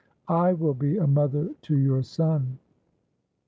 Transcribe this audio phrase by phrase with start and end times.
[0.27, 2.57] I will be a mother to your son!"